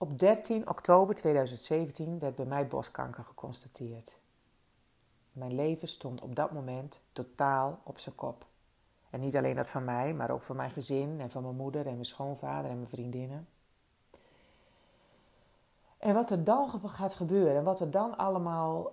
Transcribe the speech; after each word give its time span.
Op 0.00 0.18
13 0.18 0.68
oktober 0.68 1.14
2017 1.14 2.18
werd 2.18 2.36
bij 2.36 2.44
mij 2.44 2.66
borstkanker 2.66 3.24
geconstateerd. 3.24 4.16
Mijn 5.32 5.54
leven 5.54 5.88
stond 5.88 6.20
op 6.20 6.36
dat 6.36 6.52
moment 6.52 7.00
totaal 7.12 7.80
op 7.82 7.98
zijn 7.98 8.14
kop. 8.14 8.46
En 9.10 9.20
niet 9.20 9.36
alleen 9.36 9.56
dat 9.56 9.68
van 9.68 9.84
mij, 9.84 10.14
maar 10.14 10.30
ook 10.30 10.42
van 10.42 10.56
mijn 10.56 10.70
gezin 10.70 11.20
en 11.20 11.30
van 11.30 11.42
mijn 11.42 11.56
moeder 11.56 11.86
en 11.86 11.92
mijn 11.92 12.04
schoonvader 12.04 12.70
en 12.70 12.76
mijn 12.76 12.88
vriendinnen. 12.88 13.48
En 15.98 16.14
wat 16.14 16.30
er 16.30 16.44
dan 16.44 16.80
gaat 16.84 17.14
gebeuren 17.14 17.56
en 17.56 17.64
wat 17.64 17.80
er 17.80 17.90
dan 17.90 18.16
allemaal 18.16 18.92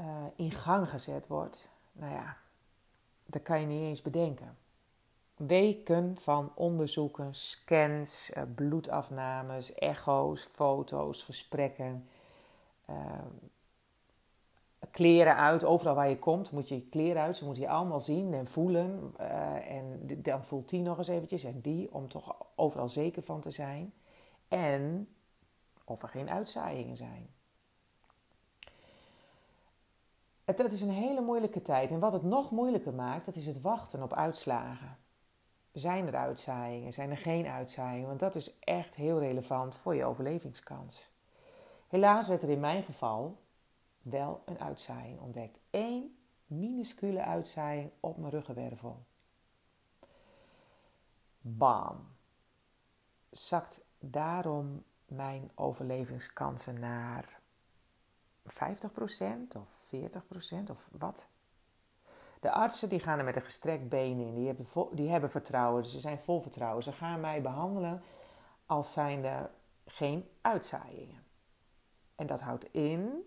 uh, 0.00 0.06
in 0.36 0.50
gang 0.50 0.90
gezet 0.90 1.26
wordt, 1.26 1.70
nou 1.92 2.12
ja, 2.12 2.36
dat 3.26 3.42
kan 3.42 3.60
je 3.60 3.66
niet 3.66 3.82
eens 3.82 4.02
bedenken. 4.02 4.56
Weken 5.38 6.18
van 6.18 6.52
onderzoeken, 6.54 7.34
scans, 7.34 8.30
uh, 8.36 8.42
bloedafnames, 8.54 9.74
echo's, 9.74 10.44
foto's, 10.44 11.22
gesprekken. 11.22 12.08
Uh, 12.90 12.96
kleren 14.90 15.36
uit, 15.36 15.64
overal 15.64 15.94
waar 15.94 16.08
je 16.08 16.18
komt 16.18 16.50
moet 16.50 16.68
je 16.68 16.88
kleren 16.88 17.22
uit. 17.22 17.36
Ze 17.36 17.44
moeten 17.44 17.62
je 17.62 17.68
allemaal 17.68 18.00
zien 18.00 18.34
en 18.34 18.46
voelen. 18.46 19.14
Uh, 19.20 19.70
en 19.70 20.00
dan 20.22 20.44
voelt 20.44 20.68
die 20.68 20.80
nog 20.80 20.98
eens 20.98 21.08
eventjes 21.08 21.44
en 21.44 21.60
die, 21.60 21.94
om 21.94 22.08
toch 22.08 22.36
overal 22.54 22.88
zeker 22.88 23.22
van 23.22 23.40
te 23.40 23.50
zijn. 23.50 23.92
En 24.48 25.08
of 25.84 26.02
er 26.02 26.08
geen 26.08 26.30
uitzaaiingen 26.30 26.96
zijn. 26.96 27.30
Het, 30.44 30.72
is 30.72 30.80
een 30.80 30.90
hele 30.90 31.20
moeilijke 31.20 31.62
tijd. 31.62 31.90
En 31.90 31.98
wat 31.98 32.12
het 32.12 32.22
nog 32.22 32.50
moeilijker 32.50 32.94
maakt, 32.94 33.24
dat 33.24 33.36
is 33.36 33.46
het 33.46 33.60
wachten 33.60 34.02
op 34.02 34.12
uitslagen. 34.12 34.96
Zijn 35.78 36.06
er 36.06 36.16
uitzaaiingen? 36.16 36.92
Zijn 36.92 37.10
er 37.10 37.16
geen 37.16 37.46
uitzaaiingen? 37.46 38.08
Want 38.08 38.20
dat 38.20 38.34
is 38.34 38.58
echt 38.58 38.94
heel 38.94 39.18
relevant 39.18 39.76
voor 39.76 39.94
je 39.94 40.04
overlevingskans. 40.04 41.10
Helaas 41.88 42.28
werd 42.28 42.42
er 42.42 42.48
in 42.50 42.60
mijn 42.60 42.82
geval 42.82 43.38
wel 44.02 44.42
een 44.44 44.60
uitzaaiing 44.60 45.20
ontdekt. 45.20 45.60
Eén 45.70 46.18
minuscule 46.46 47.22
uitzaaiing 47.22 47.90
op 48.00 48.16
mijn 48.16 48.32
ruggenwervel. 48.32 49.04
Bam. 51.40 52.16
Zakt 53.30 53.80
daarom 53.98 54.84
mijn 55.06 55.50
overlevingskansen 55.54 56.80
naar 56.80 57.40
50% 58.48 58.52
of 59.56 59.68
40% 59.94 60.70
of 60.70 60.88
wat? 60.92 61.26
De 62.40 62.50
artsen 62.50 62.88
die 62.88 63.00
gaan 63.00 63.18
er 63.18 63.24
met 63.24 63.36
een 63.36 63.42
gestrekt 63.42 63.88
been 63.88 64.18
in. 64.18 64.34
Die 64.34 64.46
hebben, 64.46 64.66
die 64.92 65.08
hebben 65.08 65.30
vertrouwen. 65.30 65.82
Dus 65.82 65.92
ze 65.92 66.00
zijn 66.00 66.18
vol 66.18 66.40
vertrouwen. 66.40 66.82
Ze 66.82 66.92
gaan 66.92 67.20
mij 67.20 67.42
behandelen 67.42 68.02
als 68.66 68.92
zijnde 68.92 69.50
geen 69.84 70.28
uitzaaiingen. 70.40 71.22
En 72.14 72.26
dat 72.26 72.40
houdt 72.40 72.72
in, 72.72 73.24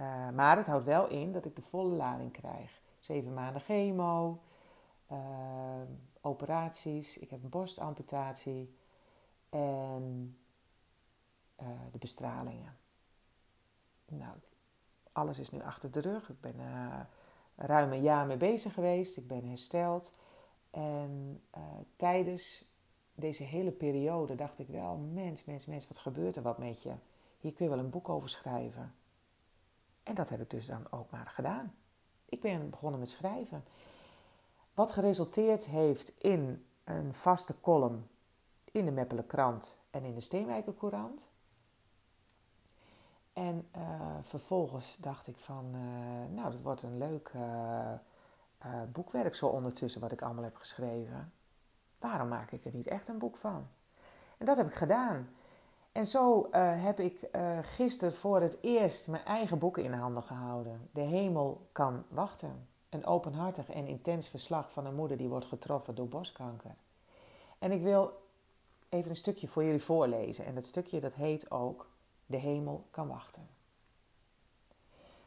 uh, 0.00 0.28
maar 0.28 0.56
het 0.56 0.66
houdt 0.66 0.84
wel 0.84 1.08
in 1.08 1.32
dat 1.32 1.44
ik 1.44 1.56
de 1.56 1.62
volle 1.62 1.96
lading 1.96 2.32
krijg. 2.32 2.80
Zeven 2.98 3.34
maanden 3.34 3.62
chemo, 3.62 4.42
uh, 5.12 5.18
operaties, 6.20 7.18
ik 7.18 7.30
heb 7.30 7.42
een 7.42 7.48
borstamputatie 7.48 8.76
en 9.48 10.38
uh, 11.62 11.66
de 11.92 11.98
bestralingen. 11.98 12.76
Nou, 14.06 14.34
alles 15.12 15.38
is 15.38 15.50
nu 15.50 15.62
achter 15.62 15.90
de 15.90 16.00
rug. 16.00 16.28
Ik 16.28 16.40
ben 16.40 16.56
ruim 17.66 17.92
een 17.92 18.02
jaar 18.02 18.26
mee 18.26 18.36
bezig 18.36 18.74
geweest. 18.74 19.16
Ik 19.16 19.26
ben 19.26 19.48
hersteld. 19.48 20.14
En 20.70 21.42
uh, 21.56 21.62
tijdens 21.96 22.64
deze 23.14 23.42
hele 23.42 23.70
periode 23.70 24.34
dacht 24.34 24.58
ik 24.58 24.68
wel: 24.68 24.96
mens, 24.96 25.44
mens, 25.44 25.66
mens, 25.66 25.88
wat 25.88 25.98
gebeurt 25.98 26.36
er 26.36 26.42
wat 26.42 26.58
met 26.58 26.82
je? 26.82 26.92
Hier 27.40 27.52
kun 27.52 27.64
je 27.64 27.70
wel 27.70 27.80
een 27.80 27.90
boek 27.90 28.08
over 28.08 28.28
schrijven. 28.28 28.94
En 30.02 30.14
dat 30.14 30.28
heb 30.28 30.40
ik 30.40 30.50
dus 30.50 30.66
dan 30.66 30.86
ook 30.90 31.10
maar 31.10 31.26
gedaan. 31.34 31.74
Ik 32.24 32.40
ben 32.40 32.70
begonnen 32.70 33.00
met 33.00 33.10
schrijven. 33.10 33.64
Wat 34.74 34.92
geresulteerd 34.92 35.66
heeft 35.66 36.12
in 36.18 36.64
een 36.84 37.14
vaste 37.14 37.54
column 37.60 38.08
in 38.64 38.84
de 38.84 38.90
Meppele 38.90 39.24
Krant 39.24 39.78
en 39.90 40.04
in 40.04 40.14
de 40.14 40.20
Steenwijker 40.20 40.74
Courant. 40.74 41.30
En 43.40 43.68
uh, 43.76 43.82
vervolgens 44.20 44.96
dacht 44.96 45.26
ik 45.26 45.38
van, 45.38 45.64
uh, 45.74 46.36
nou, 46.36 46.50
dat 46.50 46.60
wordt 46.60 46.82
een 46.82 46.98
leuk 46.98 47.32
uh, 47.36 47.92
boekwerk 48.92 49.34
zo 49.34 49.46
ondertussen 49.46 50.00
wat 50.00 50.12
ik 50.12 50.22
allemaal 50.22 50.44
heb 50.44 50.56
geschreven. 50.56 51.32
Waarom 51.98 52.28
maak 52.28 52.50
ik 52.50 52.64
er 52.64 52.74
niet 52.74 52.86
echt 52.86 53.08
een 53.08 53.18
boek 53.18 53.36
van? 53.36 53.66
En 54.38 54.46
dat 54.46 54.56
heb 54.56 54.66
ik 54.66 54.74
gedaan. 54.74 55.28
En 55.92 56.06
zo 56.06 56.48
heb 56.52 57.00
ik 57.00 57.28
gisteren 57.62 58.14
voor 58.14 58.40
het 58.40 58.58
eerst 58.60 59.08
mijn 59.08 59.24
eigen 59.24 59.58
boeken 59.58 59.84
in 59.84 59.92
handen 59.92 60.22
gehouden. 60.22 60.88
De 60.92 61.00
hemel 61.00 61.68
kan 61.72 62.04
wachten. 62.08 62.68
Een 62.88 63.06
openhartig 63.06 63.70
en 63.70 63.86
intens 63.86 64.28
verslag 64.28 64.72
van 64.72 64.86
een 64.86 64.94
moeder 64.94 65.16
die 65.16 65.28
wordt 65.28 65.46
getroffen 65.46 65.94
door 65.94 66.08
borstkanker. 66.08 66.74
En 67.58 67.72
ik 67.72 67.82
wil 67.82 68.22
even 68.88 69.10
een 69.10 69.16
stukje 69.16 69.48
voor 69.48 69.64
jullie 69.64 69.82
voorlezen. 69.82 70.44
En 70.44 70.54
dat 70.54 70.66
stukje 70.66 71.00
dat 71.00 71.14
heet 71.14 71.50
ook 71.50 71.88
de 72.30 72.36
hemel 72.36 72.86
kan 72.90 73.08
wachten. 73.08 73.48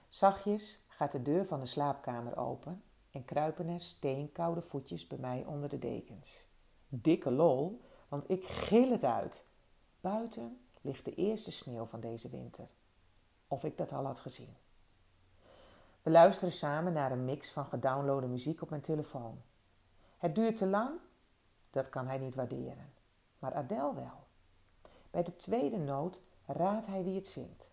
Zachtjes 0.07 0.79
gaat 0.87 1.11
de 1.11 1.21
deur 1.21 1.45
van 1.45 1.59
de 1.59 1.65
slaapkamer 1.65 2.37
open 2.37 2.83
en 3.11 3.25
kruipen 3.25 3.67
er 3.67 3.81
steenkoude 3.81 4.61
voetjes 4.61 5.07
bij 5.07 5.17
mij 5.17 5.45
onder 5.45 5.69
de 5.69 5.79
dekens. 5.79 6.45
Dikke 6.87 7.31
lol, 7.31 7.81
want 8.07 8.29
ik 8.29 8.45
gil 8.45 8.91
het 8.91 9.03
uit. 9.03 9.43
Buiten 10.01 10.59
ligt 10.81 11.05
de 11.05 11.15
eerste 11.15 11.51
sneeuw 11.51 11.85
van 11.85 11.99
deze 11.99 12.29
winter. 12.29 12.69
Of 13.47 13.63
ik 13.63 13.77
dat 13.77 13.91
al 13.91 14.05
had 14.05 14.19
gezien. 14.19 14.55
We 16.01 16.11
luisteren 16.11 16.53
samen 16.53 16.93
naar 16.93 17.11
een 17.11 17.25
mix 17.25 17.51
van 17.51 17.65
gedownloade 17.65 18.27
muziek 18.27 18.61
op 18.61 18.69
mijn 18.69 18.81
telefoon. 18.81 19.41
Het 20.17 20.35
duurt 20.35 20.55
te 20.55 20.67
lang? 20.67 20.99
Dat 21.69 21.89
kan 21.89 22.07
hij 22.07 22.17
niet 22.17 22.35
waarderen. 22.35 22.93
Maar 23.39 23.53
Adele 23.53 23.93
wel. 23.93 24.27
Bij 25.11 25.23
de 25.23 25.35
tweede 25.35 25.77
noot 25.77 26.21
raadt 26.45 26.85
hij 26.85 27.03
wie 27.03 27.15
het 27.15 27.27
zingt. 27.27 27.69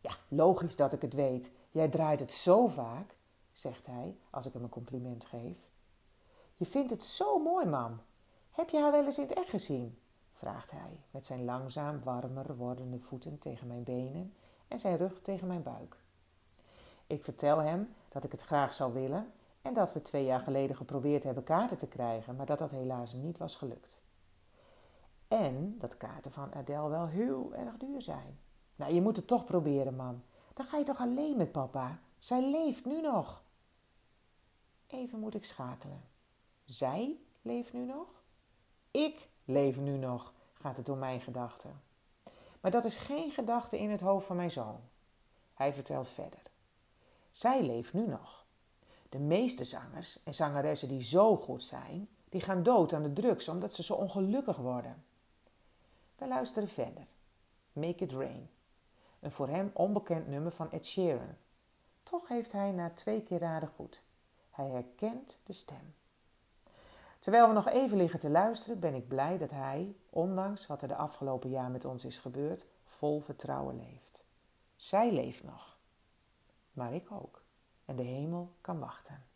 Ja, 0.00 0.10
logisch 0.28 0.76
dat 0.76 0.92
ik 0.92 1.02
het 1.02 1.14
weet. 1.14 1.50
Jij 1.70 1.88
draait 1.88 2.20
het 2.20 2.32
zo 2.32 2.66
vaak, 2.66 3.16
zegt 3.52 3.86
hij 3.86 4.16
als 4.30 4.46
ik 4.46 4.52
hem 4.52 4.62
een 4.62 4.68
compliment 4.68 5.24
geef. 5.24 5.68
Je 6.54 6.66
vindt 6.66 6.90
het 6.90 7.02
zo 7.02 7.38
mooi, 7.38 7.66
mam. 7.66 8.00
Heb 8.50 8.68
je 8.68 8.80
haar 8.80 8.92
wel 8.92 9.04
eens 9.04 9.18
in 9.18 9.26
het 9.26 9.36
echt 9.36 9.50
gezien? 9.50 9.98
vraagt 10.32 10.70
hij 10.70 11.00
met 11.10 11.26
zijn 11.26 11.44
langzaam 11.44 12.02
warmer 12.02 12.56
wordende 12.56 12.98
voeten 12.98 13.38
tegen 13.38 13.66
mijn 13.66 13.82
benen 13.82 14.34
en 14.68 14.78
zijn 14.78 14.96
rug 14.96 15.22
tegen 15.22 15.46
mijn 15.46 15.62
buik. 15.62 15.96
Ik 17.06 17.24
vertel 17.24 17.58
hem 17.58 17.94
dat 18.08 18.24
ik 18.24 18.32
het 18.32 18.42
graag 18.42 18.74
zou 18.74 18.92
willen 18.92 19.32
en 19.62 19.74
dat 19.74 19.92
we 19.92 20.02
twee 20.02 20.24
jaar 20.24 20.40
geleden 20.40 20.76
geprobeerd 20.76 21.24
hebben 21.24 21.44
kaarten 21.44 21.78
te 21.78 21.88
krijgen, 21.88 22.36
maar 22.36 22.46
dat 22.46 22.58
dat 22.58 22.70
helaas 22.70 23.12
niet 23.12 23.38
was 23.38 23.56
gelukt. 23.56 24.02
En 25.28 25.78
dat 25.78 25.96
kaarten 25.96 26.32
van 26.32 26.54
Adele 26.54 26.88
wel 26.88 27.06
heel 27.06 27.54
erg 27.54 27.76
duur 27.76 28.02
zijn. 28.02 28.38
Nou, 28.76 28.92
je 28.92 29.00
moet 29.00 29.16
het 29.16 29.26
toch 29.26 29.44
proberen, 29.44 29.96
man. 29.96 30.22
Dan 30.54 30.66
ga 30.66 30.76
je 30.76 30.84
toch 30.84 31.00
alleen 31.00 31.36
met 31.36 31.52
papa? 31.52 31.98
Zij 32.18 32.50
leeft 32.50 32.84
nu 32.84 33.00
nog. 33.00 33.42
Even 34.86 35.18
moet 35.18 35.34
ik 35.34 35.44
schakelen. 35.44 36.02
Zij 36.64 37.18
leeft 37.42 37.72
nu 37.72 37.84
nog? 37.84 38.08
Ik 38.90 39.28
leef 39.44 39.76
nu 39.76 39.96
nog, 39.96 40.34
gaat 40.52 40.76
het 40.76 40.86
door 40.86 40.96
mijn 40.96 41.20
gedachten. 41.20 41.80
Maar 42.60 42.70
dat 42.70 42.84
is 42.84 42.96
geen 42.96 43.30
gedachte 43.30 43.78
in 43.78 43.90
het 43.90 44.00
hoofd 44.00 44.26
van 44.26 44.36
mijn 44.36 44.50
zoon. 44.50 44.80
Hij 45.54 45.74
vertelt 45.74 46.08
verder. 46.08 46.42
Zij 47.30 47.62
leeft 47.62 47.92
nu 47.92 48.06
nog. 48.06 48.46
De 49.08 49.18
meeste 49.18 49.64
zangers 49.64 50.22
en 50.22 50.34
zangeressen 50.34 50.88
die 50.88 51.02
zo 51.02 51.36
goed 51.36 51.62
zijn, 51.62 52.08
die 52.28 52.40
gaan 52.40 52.62
dood 52.62 52.92
aan 52.92 53.02
de 53.02 53.12
drugs 53.12 53.48
omdat 53.48 53.74
ze 53.74 53.82
zo 53.82 53.94
ongelukkig 53.94 54.56
worden. 54.56 55.04
We 56.18 56.28
luisteren 56.28 56.68
verder. 56.68 57.06
Make 57.72 58.04
It 58.04 58.12
Rain. 58.12 58.50
Een 59.20 59.30
voor 59.30 59.48
hem 59.48 59.70
onbekend 59.72 60.28
nummer 60.28 60.52
van 60.52 60.70
Ed 60.70 60.86
Sheeran. 60.86 61.36
Toch 62.02 62.28
heeft 62.28 62.52
hij 62.52 62.70
na 62.70 62.90
twee 62.90 63.22
keer 63.22 63.38
raden 63.38 63.68
goed. 63.68 64.02
Hij 64.50 64.68
herkent 64.68 65.40
de 65.44 65.52
stem. 65.52 65.94
Terwijl 67.18 67.48
we 67.48 67.52
nog 67.52 67.68
even 67.68 67.96
liggen 67.96 68.20
te 68.20 68.30
luisteren, 68.30 68.80
ben 68.80 68.94
ik 68.94 69.08
blij 69.08 69.38
dat 69.38 69.50
hij, 69.50 69.94
ondanks 70.10 70.66
wat 70.66 70.82
er 70.82 70.88
de 70.88 70.96
afgelopen 70.96 71.50
jaar 71.50 71.70
met 71.70 71.84
ons 71.84 72.04
is 72.04 72.18
gebeurd, 72.18 72.66
vol 72.84 73.20
vertrouwen 73.20 73.76
leeft. 73.76 74.24
Zij 74.76 75.12
leeft 75.12 75.44
nog. 75.44 75.76
Maar 76.72 76.94
ik 76.94 77.12
ook. 77.12 77.42
En 77.84 77.96
de 77.96 78.02
hemel 78.02 78.52
kan 78.60 78.78
wachten. 78.78 79.27